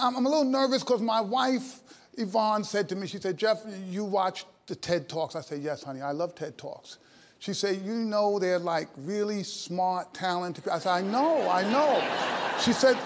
[0.00, 1.80] I, am a little nervous because my wife,
[2.14, 5.36] Yvonne, said to me, she said, Jeff, you watch the TED Talks.
[5.36, 6.98] I said, yes, honey, I love TED Talks.
[7.38, 10.76] She said, you know they're like really smart, talented people.
[10.76, 12.60] I said, I know, I know.
[12.60, 12.98] she said,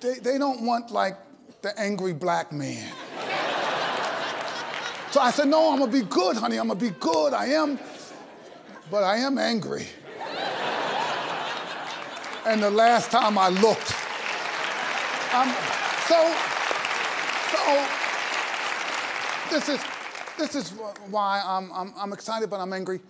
[0.00, 1.16] they, they don't want like
[1.62, 2.92] the angry black man.
[5.12, 7.78] so I said, no, I'm gonna be good, honey, I'm gonna be good, I am,
[8.90, 9.86] but I am angry.
[12.44, 14.01] and the last time I looked,
[15.34, 15.48] um,
[16.06, 16.34] so,
[17.52, 17.86] so,
[19.50, 19.80] this is,
[20.38, 20.70] this is
[21.10, 23.00] why I'm, I'm, I'm excited, but I'm angry.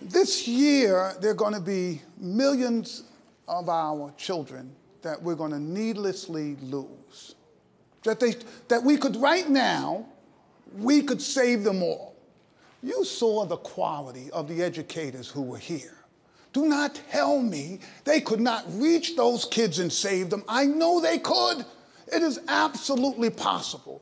[0.00, 3.04] This year, there are going to be millions
[3.48, 7.34] of our children that we're going to needlessly lose.
[8.04, 8.34] That, they,
[8.68, 10.06] that we could, right now,
[10.76, 12.14] we could save them all.
[12.82, 15.93] You saw the quality of the educators who were here.
[16.54, 20.44] Do not tell me they could not reach those kids and save them.
[20.48, 21.66] I know they could.
[22.06, 24.00] It is absolutely possible.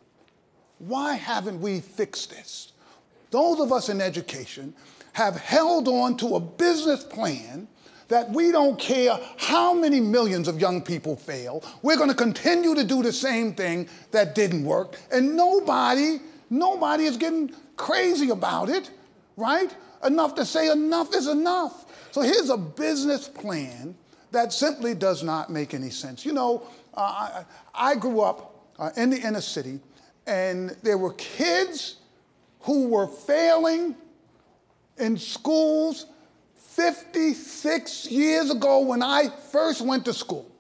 [0.79, 2.73] Why haven't we fixed this?
[3.31, 4.75] Those of us in education
[5.15, 7.69] have held on to a business plan
[8.09, 11.65] that we don't care how many millions of young people fail.
[11.81, 14.99] We're going to continue to do the same thing that didn't work.
[15.11, 18.91] And nobody, nobody is getting crazy about it,
[19.39, 19.75] right?
[20.05, 22.11] Enough to say enough is enough.
[22.13, 23.95] So here's a business plan
[24.33, 26.25] that simply does not make any sense.
[26.27, 27.45] You know, uh, I,
[27.93, 29.81] I, grew up uh, in the inner city,
[30.27, 31.97] and there were kids
[32.61, 33.95] who were failing
[34.99, 36.07] in schools
[36.55, 40.51] 56 years ago when I first went to school.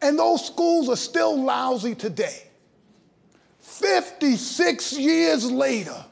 [0.00, 2.42] And those schools are still lousy today.
[3.60, 6.04] 56 years later.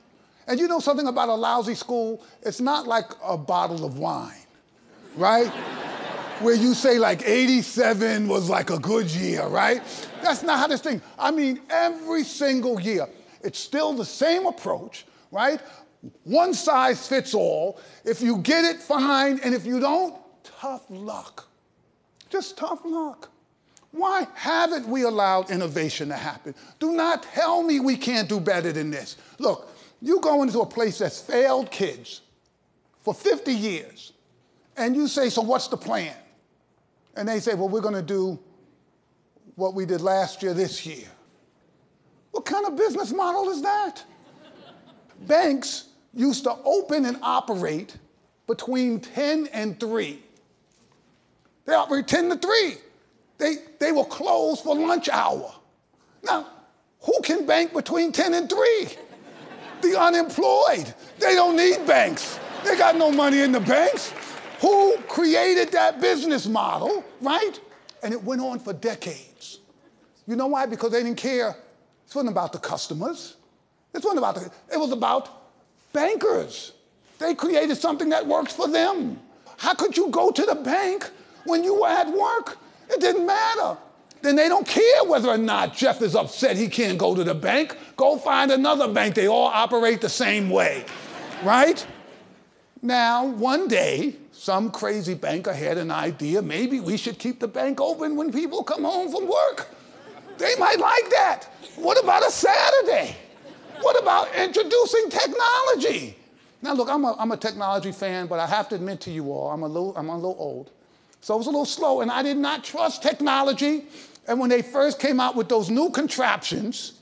[0.47, 2.23] And you know something about a lousy school?
[2.43, 4.47] It's not like a bottle of wine,
[5.17, 5.49] right?
[6.41, 9.81] Where you say like 87 was like a good year, right?
[10.23, 11.01] That's not how this thing.
[11.19, 13.09] I mean, every single year,
[13.43, 15.61] it's still the same approach, right?
[16.25, 17.81] One size fits all.
[18.05, 19.41] If you get it, fine.
[19.43, 21.49] And if you don't, tough luck.
[22.29, 23.31] Just tough luck.
[23.93, 26.55] Why haven't we allowed innovation to happen?
[26.81, 29.17] Do not tell me we can't do better than this.
[29.39, 32.21] Look, you go into a place that's failed kids
[33.03, 34.13] for 50 years,
[34.77, 36.15] and you say, So what's the plan?
[37.17, 38.39] And they say, Well, we're going to do
[39.57, 41.07] what we did last year this year.
[42.33, 44.03] What kind of business model is that?
[45.21, 47.97] Banks used to open and operate
[48.47, 50.21] between 10 and 3.
[51.67, 52.75] They operate 10 to 3.
[53.39, 55.55] They, they will close for lunch hour.
[56.23, 56.47] Now,
[57.01, 58.89] who can bank between 10 and 3?
[59.85, 60.95] The unemployed.
[61.19, 62.39] They don't need banks.
[62.65, 64.13] They got no money in the banks.
[64.61, 67.61] Who created that business model, right?
[68.03, 69.61] And it went on for decades.
[70.27, 70.67] You know why?
[70.67, 71.51] Because they didn't care.
[71.51, 73.37] It wasn't about the customers.
[73.93, 75.45] It wasn't about the, it was about
[75.95, 76.73] Bankers,
[77.21, 79.21] they created something that works for them.
[79.57, 81.09] How could you go to the bank
[81.45, 82.59] when you were at work?
[82.91, 83.79] It didn't matter.
[84.25, 87.35] Then they don't care whether or not Jeff is upset he can't go to the
[87.35, 87.77] bank.
[87.95, 89.15] Go find another bank.
[89.15, 90.87] They all operate the same way,
[91.43, 91.87] right?
[92.81, 97.83] Now, one day, some crazy banker had an idea maybe we should keep the bank
[97.83, 99.69] open when people come home from work.
[100.39, 101.45] They might like that.
[101.77, 103.15] What about a Saturday?
[103.83, 106.17] What about introducing technology?
[106.63, 109.31] Now, look, I'm a, I'm a technology fan, but I have to admit to you
[109.31, 110.71] all, I'm a, little, I'm a little old.
[111.21, 113.87] So it was a little slow, and I did not trust technology.
[114.27, 116.95] And when they first came out with those new contraptions,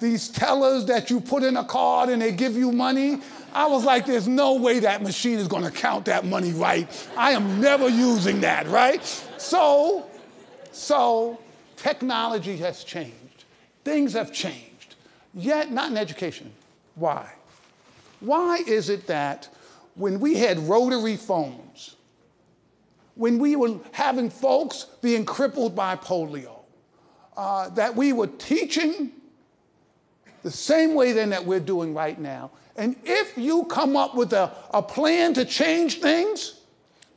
[0.00, 3.20] these tellers that you put in a card and they give you money,
[3.52, 6.88] I was like, there's no way that machine is gonna count that money right.
[7.16, 9.04] I am never using that, right?
[9.38, 10.06] So,
[10.72, 11.38] so
[11.76, 13.44] technology has changed.
[13.84, 14.96] Things have changed.
[15.32, 16.52] Yet, not in education.
[16.96, 17.32] Why?
[18.20, 19.48] Why is it that
[19.94, 21.96] when we had rotary phones,
[23.14, 26.60] when we were having folks being crippled by polio,
[27.36, 29.12] uh, that we were teaching
[30.42, 32.50] the same way then that we're doing right now.
[32.76, 36.60] And if you come up with a, a plan to change things,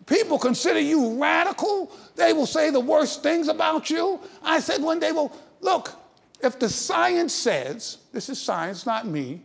[0.06, 1.92] people consider you radical.
[2.16, 4.20] They will say the worst things about you.
[4.42, 5.94] I said one day, well, look,
[6.42, 9.42] if the science says, this is science, not me,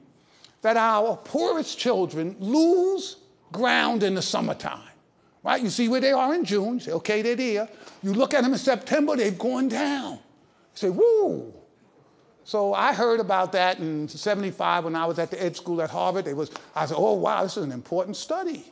[0.61, 3.17] that our poorest children lose
[3.50, 4.81] ground in the summertime,
[5.43, 5.62] right?
[5.62, 7.69] You see where they are in June, you say, okay, they're there.
[8.03, 10.12] You look at them in September, they've gone down.
[10.12, 10.19] You
[10.75, 11.55] say, woo.
[12.44, 15.91] So I heard about that in 75 when I was at the ed school at
[15.91, 16.27] Harvard.
[16.27, 18.65] It was, I said, oh, wow, this is an important study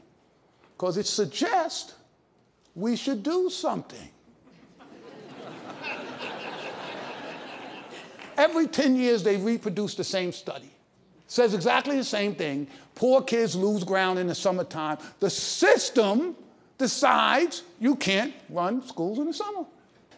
[0.76, 1.94] because it suggests
[2.75, 4.11] we should do something.
[8.37, 10.70] Every 10 years, they reproduce the same study.
[11.26, 12.66] Says exactly the same thing.
[12.96, 14.99] Poor kids lose ground in the summertime.
[15.20, 16.34] The system
[16.80, 19.64] decides you can't run schools in the summer.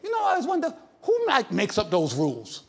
[0.02, 0.72] You know, I always wonder
[1.02, 2.62] who like makes up those rules?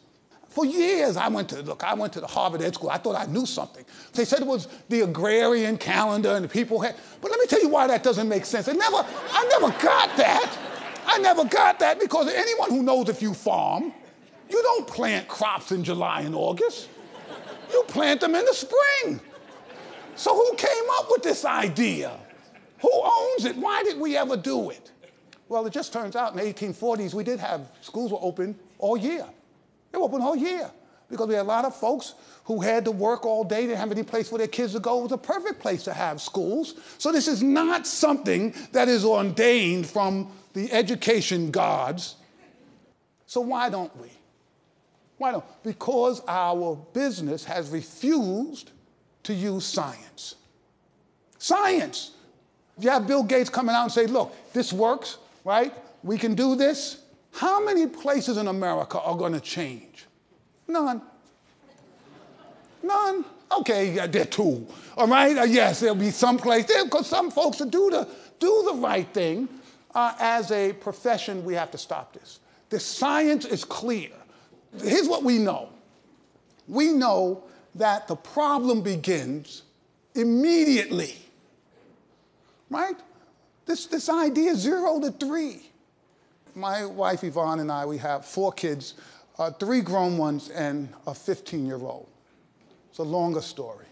[0.49, 2.89] For years, I went to, look, I went to the Harvard Ed School.
[2.89, 3.85] I thought I knew something.
[4.13, 7.61] They said it was the agrarian calendar and the people had, but let me tell
[7.61, 8.67] you why that doesn't make sense.
[8.67, 10.57] I never, I never got that.
[11.05, 13.93] I never got that because anyone who knows if you farm,
[14.49, 16.89] you don't plant crops in July and August.
[17.71, 19.19] You plant them in the spring.
[20.15, 22.19] So who came up with this idea?
[22.83, 23.55] Who owns it?
[23.55, 24.91] Why did we ever do it?
[25.47, 28.97] Well, it just turns out in the 1840s we did have schools were open all
[28.97, 29.25] year.
[29.91, 30.69] They were open all year
[31.09, 32.13] because we had a lot of folks
[32.43, 34.99] who had to work all day, didn't have any place for their kids to go.
[34.99, 36.75] It was a perfect place to have schools.
[36.97, 42.15] So this is not something that is ordained from the education gods.
[43.27, 44.09] So why don't we?
[45.17, 45.45] Why don't?
[45.63, 48.71] Because our business has refused
[49.23, 50.35] to use science.
[51.37, 52.11] Science.
[52.79, 55.73] You have Bill Gates coming out and say, look, this works, right?
[56.03, 56.97] We can do this.
[57.31, 60.05] How many places in America are going to change?
[60.67, 61.01] None.
[62.81, 63.25] None.
[63.59, 64.67] Okay, yeah, there are two.
[64.97, 65.37] All right?
[65.37, 68.07] Uh, yes, there'll be some place there because some folks will do the,
[68.39, 69.47] do the right thing.
[69.93, 72.39] Uh, as a profession, we have to stop this.
[72.69, 74.09] The science is clear.
[74.81, 75.69] Here's what we know
[76.67, 77.43] we know
[77.75, 79.63] that the problem begins
[80.15, 81.15] immediately,
[82.69, 82.95] right?
[83.65, 85.69] This, this idea zero to three.
[86.55, 88.95] My wife Yvonne and I, we have four kids,
[89.39, 92.07] uh, three grown ones and a 15 year old.
[92.89, 93.85] It's a longer story.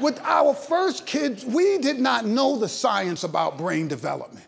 [0.00, 4.45] With our first kids, we did not know the science about brain development.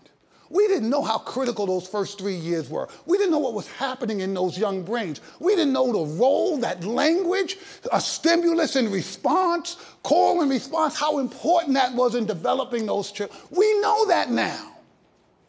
[0.51, 2.89] We didn't know how critical those first three years were.
[3.05, 5.21] We didn't know what was happening in those young brains.
[5.41, 7.59] We didn't know the role that language,
[7.93, 13.39] a stimulus and response, call and response, how important that was in developing those children.
[13.51, 14.77] We know that now.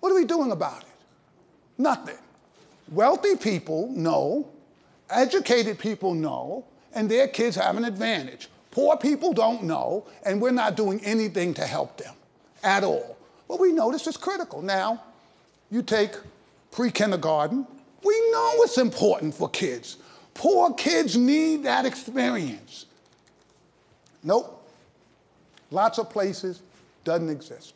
[0.02, 0.88] What are we doing about it?
[1.78, 2.18] Nothing.
[2.92, 4.50] Wealthy people know,
[5.10, 8.50] educated people know, and their kids have an advantage.
[8.72, 12.14] Poor people don't know, and we're not doing anything to help them
[12.64, 13.19] at all.
[13.50, 14.62] Well, we know this is critical.
[14.62, 15.04] Now,
[15.70, 16.12] you take
[16.72, 17.68] pre kindergarten,
[18.04, 19.98] we know it's important for kids.
[20.36, 22.86] Poor kids need that experience.
[24.24, 24.56] Nope.
[25.72, 26.62] Lots of places,
[27.04, 27.74] doesn't exist.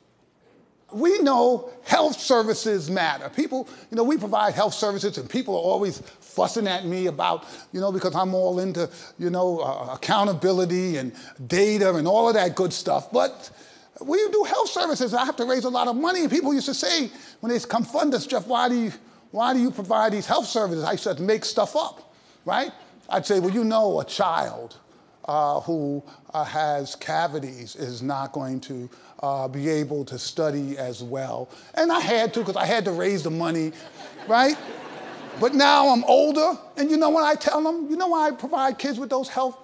[0.91, 3.27] We know health services matter.
[3.29, 7.45] People, you know, we provide health services, and people are always fussing at me about,
[7.71, 11.13] you know, because I'm all into, you know, uh, accountability and
[11.47, 13.11] data and all of that good stuff.
[13.11, 13.49] But
[14.01, 15.13] we do health services.
[15.13, 16.27] I have to raise a lot of money.
[16.27, 18.91] People used to say, when they come fund us, Jeff, why do you,
[19.31, 20.83] why do you provide these health services?
[20.83, 22.13] I said, make stuff up,
[22.45, 22.71] right?
[23.09, 24.77] I'd say, well, you know, a child
[25.25, 26.03] uh, who
[26.33, 28.89] uh, has cavities is not going to
[29.21, 31.49] uh, be able to study as well.
[31.75, 33.71] And I had to because I had to raise the money,
[34.27, 34.57] right?
[35.39, 37.89] But now I'm older, and you know what I tell them?
[37.89, 39.62] You know why I provide kids with those health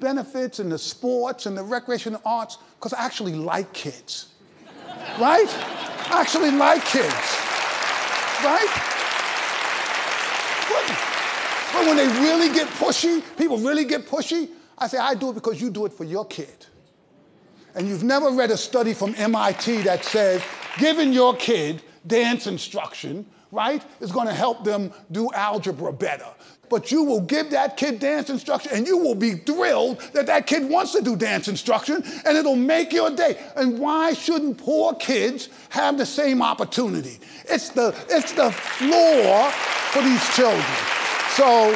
[0.00, 4.28] benefits and the sports and the recreation and arts because I actually like kids.
[5.18, 5.46] right?
[6.10, 7.14] I actually like kids.
[8.42, 8.68] Right?
[11.72, 15.34] But, when they really get pushy, people really get pushy, I say, I do it
[15.34, 16.66] because you do it for your kid.
[17.74, 20.42] And you've never read a study from MIT that says
[20.78, 26.26] giving your kid dance instruction, right, is going to help them do algebra better
[26.70, 30.46] but you will give that kid dance instruction and you will be thrilled that that
[30.46, 33.36] kid wants to do dance instruction and it'll make your day.
[33.56, 37.18] And why shouldn't poor kids have the same opportunity?
[37.46, 40.64] It's the, it's the floor for these children.
[41.34, 41.74] So,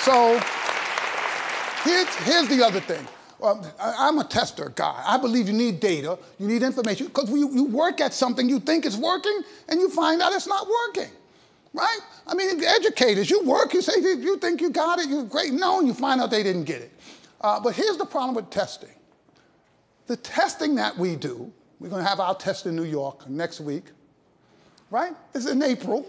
[0.00, 0.38] so
[1.84, 3.06] here's, here's the other thing.
[3.42, 5.02] I'm a tester guy.
[5.06, 8.58] I believe you need data, you need information, because you, you work at something you
[8.58, 11.10] think is working and you find out it's not working
[11.72, 12.00] right?
[12.26, 15.52] I mean, educators, you work, you say you think you got it, you're great.
[15.52, 16.92] No, and you find out they didn't get it.
[17.40, 18.90] Uh, but here's the problem with testing.
[20.06, 23.60] The testing that we do, we're going to have our test in New York next
[23.60, 23.84] week,
[24.90, 25.12] right?
[25.34, 26.06] It's in April.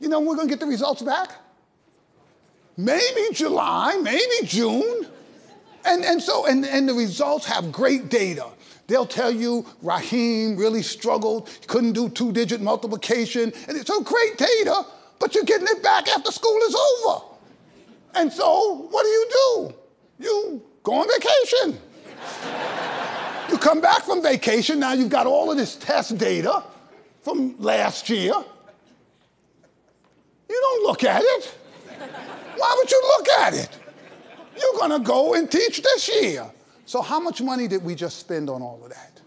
[0.00, 1.30] You know we're going to get the results back?
[2.76, 5.06] Maybe July, maybe June.
[5.84, 8.46] And, and so, and, and the results have great data.
[8.86, 13.52] They'll tell you Raheem really struggled, couldn't do two digit multiplication.
[13.68, 14.84] And it's so great data,
[15.18, 17.24] but you're getting it back after school is over.
[18.14, 19.74] And so, what do you do?
[20.24, 21.80] You go on vacation.
[23.50, 26.62] you come back from vacation, now you've got all of this test data
[27.22, 28.34] from last year.
[30.48, 31.54] You don't look at it.
[32.56, 33.81] Why would you look at it?
[34.58, 36.50] You're going to go and teach this year.
[36.86, 39.20] So, how much money did we just spend on all of that?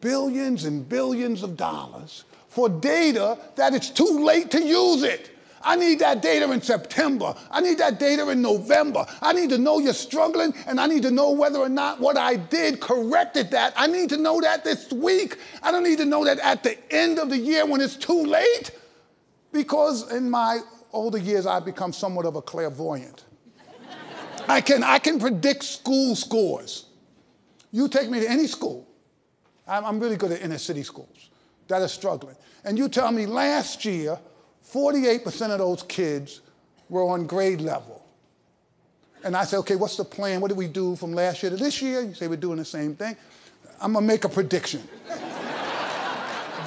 [0.00, 5.30] Billions and billions of dollars for data that it's too late to use it.
[5.64, 7.34] I need that data in September.
[7.50, 9.06] I need that data in November.
[9.20, 12.16] I need to know you're struggling, and I need to know whether or not what
[12.16, 13.72] I did corrected that.
[13.76, 15.38] I need to know that this week.
[15.62, 18.24] I don't need to know that at the end of the year when it's too
[18.24, 18.72] late,
[19.52, 20.60] because in my
[20.92, 23.24] older years, I've become somewhat of a clairvoyant.
[24.48, 26.86] I can, I can predict school scores.
[27.70, 28.86] You take me to any school,
[29.66, 31.30] I'm, I'm really good at inner city schools
[31.68, 34.18] that are struggling, and you tell me last year,
[34.70, 36.40] 48% of those kids
[36.88, 38.04] were on grade level.
[39.24, 40.40] And I say, okay, what's the plan?
[40.40, 42.02] What did we do from last year to this year?
[42.02, 43.16] You say we're doing the same thing.
[43.80, 44.82] I'm gonna make a prediction.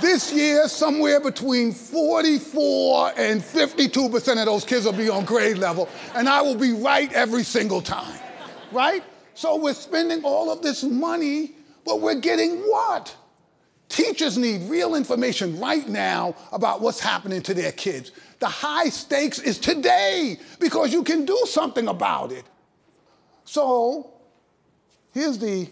[0.02, 5.90] This year, somewhere between 44 and 52% of those kids will be on grade level,
[6.14, 8.20] and I will be right every single time,
[8.72, 9.04] right?
[9.34, 11.52] So we're spending all of this money,
[11.84, 13.16] but we're getting what?
[13.90, 18.12] Teachers need real information right now about what's happening to their kids.
[18.40, 22.46] The high stakes is today because you can do something about it.
[23.44, 24.12] So
[25.14, 25.70] here's the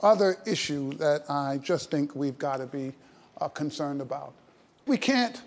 [0.00, 2.92] other issue that I just think we've got to be
[3.40, 4.34] uh, concerned about.
[4.86, 5.40] We can't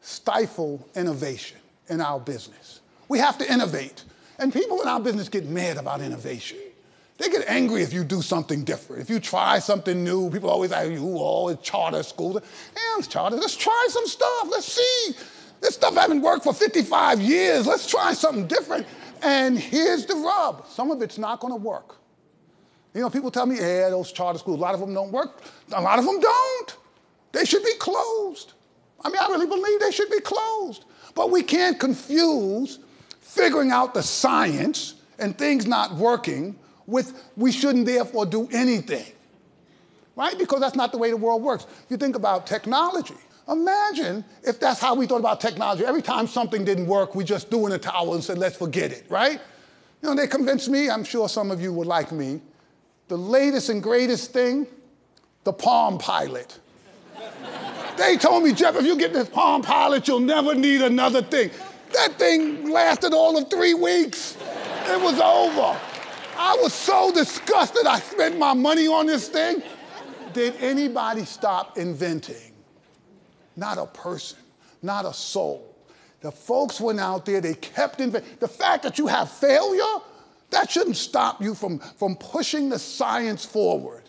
[0.00, 1.58] stifle innovation
[1.88, 2.80] in our business.
[3.08, 4.04] We have to innovate.
[4.38, 6.58] And people in our business get mad about innovation.
[7.18, 9.02] They get angry if you do something different.
[9.02, 12.40] If you try something new, people always say, you all in charter schools.
[12.42, 13.36] Yeah, it's charter.
[13.36, 14.48] Let's try some stuff.
[14.50, 15.14] Let's see.
[15.60, 17.66] This stuff hasn't worked for 55 years.
[17.66, 18.86] Let's try something different.
[19.22, 20.66] And here's the rub.
[20.66, 21.96] Some of it's not going to work.
[22.94, 25.40] You know, people tell me, yeah, those charter schools, a lot of them don't work.
[25.72, 26.76] A lot of them don't.
[27.34, 28.52] They should be closed.
[29.04, 30.84] I mean, I really believe they should be closed.
[31.14, 32.78] But we can't confuse
[33.20, 39.06] figuring out the science and things not working with we shouldn't therefore do anything.
[40.16, 40.38] Right?
[40.38, 41.66] Because that's not the way the world works.
[41.88, 43.16] You think about technology.
[43.48, 45.84] Imagine if that's how we thought about technology.
[45.84, 48.92] Every time something didn't work, we just threw in a towel and said, let's forget
[48.92, 49.40] it, right?
[50.02, 52.40] You know, they convinced me, I'm sure some of you would like me,
[53.08, 54.66] the latest and greatest thing,
[55.42, 56.60] the Palm Pilot.
[57.96, 61.50] They told me, Jeff, if you get this Palm Pilot, you'll never need another thing.
[61.92, 64.36] That thing lasted all of three weeks.
[64.86, 65.78] It was over.
[66.36, 69.62] I was so disgusted I spent my money on this thing.
[70.32, 72.52] Did anybody stop inventing?
[73.56, 74.38] Not a person,
[74.82, 75.76] not a soul.
[76.20, 78.38] The folks went out there, they kept inventing.
[78.40, 80.02] The fact that you have failure,
[80.50, 84.03] that shouldn't stop you from, from pushing the science forward.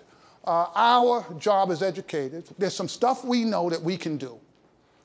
[0.45, 4.37] Uh, our job as educators, there's some stuff we know that we can do,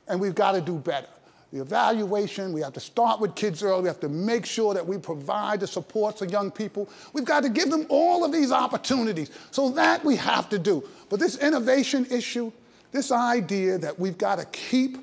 [0.07, 1.09] and we've got to do better
[1.53, 2.53] the evaluation.
[2.53, 3.83] We have to start with kids early.
[3.83, 6.89] We have to make sure that we provide the support for young people.
[7.13, 9.31] We've got to give them all of these opportunities.
[9.51, 10.89] So that we have to do.
[11.09, 12.53] But this innovation issue,
[12.93, 14.99] this idea that we've got to keep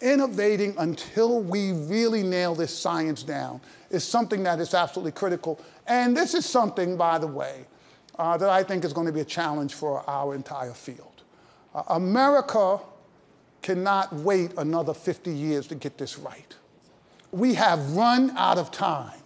[0.00, 3.60] innovating until we really nail this science down
[3.90, 5.60] is something that is absolutely critical.
[5.86, 7.66] And this is something, by the way,
[8.18, 11.22] uh, that I think is going to be a challenge for our entire field.
[11.74, 12.80] Uh, America
[13.62, 16.54] cannot wait another 50 years to get this right.
[17.30, 19.18] We have run out of time.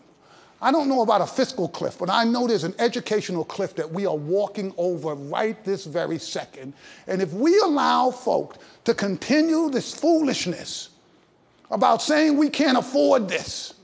[0.60, 3.90] I don't know about a fiscal cliff, but I know there's an educational cliff that
[3.90, 6.72] we are walking over right this very second.
[7.06, 10.90] And if we allow folk to continue this foolishness
[11.70, 13.74] about saying we can't afford this,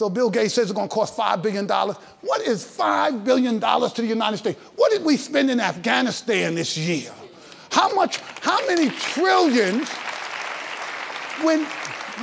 [0.00, 1.68] so Bill Gates says it's going to cost $5 billion.
[1.68, 4.58] What is $5 billion to the United States?
[4.76, 7.12] What did we spend in Afghanistan this year?
[7.70, 9.90] How much, how many trillions,
[11.42, 11.66] when,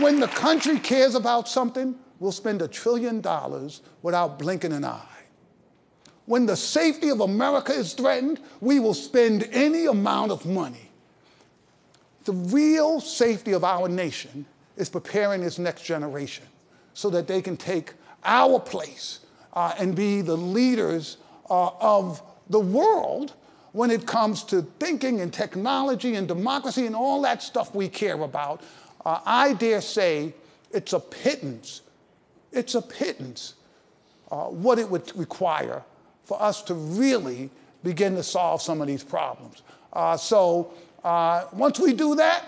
[0.01, 5.05] when the country cares about something, we'll spend a trillion dollars without blinking an eye.
[6.25, 10.89] When the safety of America is threatened, we will spend any amount of money.
[12.23, 16.45] The real safety of our nation is preparing this next generation
[16.97, 19.19] so that they can take our place
[19.53, 23.35] uh, and be the leaders uh, of the world
[23.73, 28.19] when it comes to thinking and technology and democracy and all that stuff we care
[28.23, 28.63] about,
[29.05, 30.33] uh, I dare say
[30.71, 31.81] it's a pittance,
[32.51, 33.53] it's a pittance
[34.31, 35.83] uh, what it would require
[36.23, 37.51] for us to really
[37.83, 39.61] begin to solve some of these problems.
[39.93, 40.73] Uh, so
[41.03, 42.43] uh, once we do that,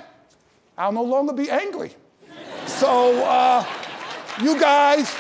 [0.76, 1.92] I'll no longer be angry.
[2.66, 3.14] so
[4.42, 5.14] you guys,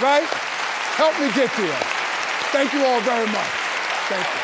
[0.00, 0.28] right,
[0.96, 1.80] help me get there.
[2.52, 3.50] Thank you all very much.
[4.08, 4.43] Thank you.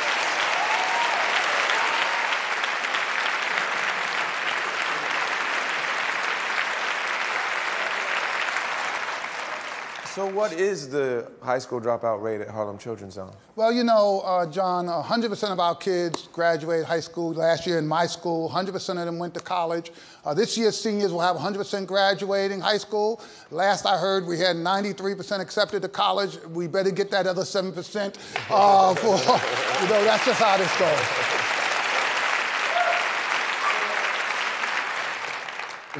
[10.21, 13.33] So, what is the high school dropout rate at Harlem Children's Zone?
[13.57, 17.89] Well, you know, uh, John, 100% of our kids graduated high school last year in
[17.89, 18.51] my school.
[18.51, 19.93] 100% of them went to college.
[20.23, 23.19] Uh, this year, seniors will have 100% graduating high school.
[23.51, 26.37] Last I heard, we had 93% accepted to college.
[26.51, 28.19] We better get that other 7%
[28.51, 29.07] uh, for,
[29.83, 31.40] you know, that's just how this goes.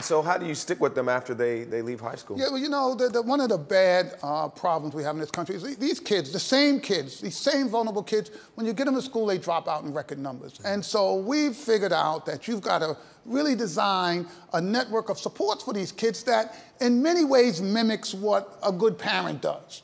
[0.01, 2.39] And so, how do you stick with them after they, they leave high school?
[2.39, 5.21] Yeah, well, you know, the, the, one of the bad uh, problems we have in
[5.21, 8.87] this country is these kids, the same kids, these same vulnerable kids, when you get
[8.87, 10.59] them to school, they drop out in record numbers.
[10.65, 15.65] And so we've figured out that you've got to really design a network of supports
[15.65, 19.83] for these kids that, in many ways, mimics what a good parent does.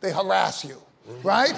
[0.00, 0.80] They harass you
[1.22, 1.54] right?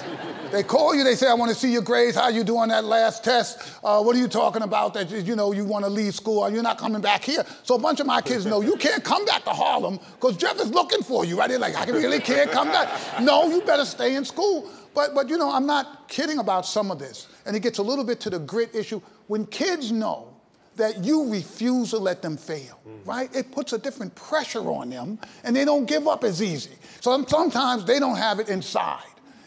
[0.51, 2.15] they call you, they say, I want to see your grades.
[2.15, 3.73] How you doing that last test?
[3.83, 6.53] Uh, what are you talking about that, you know, you want to leave school and
[6.53, 7.45] you're not coming back here?
[7.63, 10.59] So a bunch of my kids know you can't come back to Harlem because Jeff
[10.59, 11.49] is looking for you, right?
[11.49, 13.21] They're like, I really can't come back.
[13.21, 14.69] No, you better stay in school.
[14.93, 17.27] But, but, you know, I'm not kidding about some of this.
[17.45, 19.01] And it gets a little bit to the grit issue.
[19.27, 20.27] When kids know
[20.75, 23.05] that you refuse to let them fail, mm.
[23.05, 23.33] right?
[23.35, 26.71] It puts a different pressure on them and they don't give up as easy.
[27.01, 29.03] So sometimes they don't have it inside.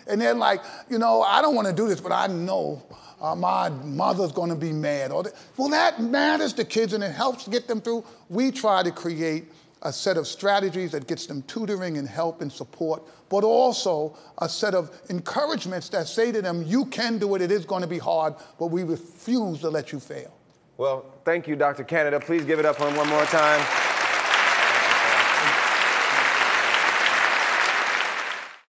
[0.06, 2.82] And they're like, you know, I don't want to do this, but I know
[3.20, 5.11] uh, my mother's going to be mad.
[5.11, 5.25] Or
[5.56, 8.04] well, that matters to kids and it helps get them through.
[8.28, 9.46] We try to create
[9.82, 14.49] a set of strategies that gets them tutoring and help and support, but also a
[14.49, 17.88] set of encouragements that say to them, you can do it, it is going to
[17.88, 20.34] be hard, but we refuse to let you fail.
[20.76, 21.84] Well, thank you, Dr.
[21.84, 22.18] Canada.
[22.18, 23.94] Please give it up for him one more time.